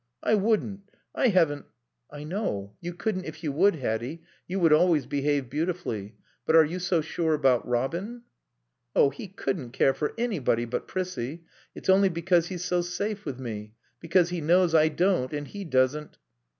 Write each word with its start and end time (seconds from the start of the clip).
I 0.23 0.33
wouldn't. 0.33 0.89
I 1.13 1.27
haven't" 1.27 1.65
"I 2.11 2.23
know. 2.23 2.75
You 2.81 2.91
couldn't 2.95 3.25
if 3.25 3.43
you 3.43 3.51
would, 3.51 3.75
Hatty. 3.75 4.23
You 4.47 4.59
would 4.59 4.73
always 4.73 5.05
behave 5.05 5.47
beautifully. 5.47 6.15
But 6.43 6.55
are 6.55 6.65
you 6.65 6.79
so 6.79 7.01
sure 7.01 7.35
about 7.35 7.67
Robin?" 7.67 8.23
"Oh, 8.95 9.11
he 9.11 9.27
couldn't 9.27 9.73
care 9.73 9.93
for 9.93 10.15
anybody 10.17 10.65
but 10.65 10.87
Prissie. 10.87 11.43
It's 11.75 11.87
only 11.87 12.09
because 12.09 12.47
he's 12.47 12.65
so 12.65 12.81
safe 12.81 13.25
with 13.25 13.39
me, 13.39 13.73
because 13.99 14.29
he 14.29 14.41
knows 14.41 14.73
I 14.73 14.87
don't 14.87 15.31
and 15.33 15.47
he 15.47 15.63
doesn't 15.65 16.17